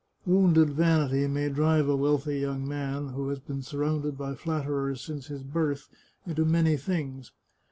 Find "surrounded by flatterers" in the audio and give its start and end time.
3.61-4.99